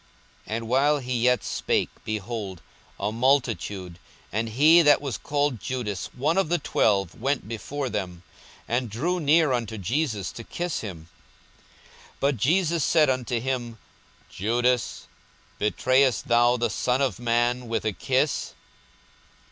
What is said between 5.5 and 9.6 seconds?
Judas, one of the twelve, went before them, and drew near